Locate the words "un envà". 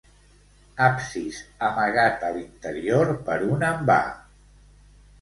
3.53-4.03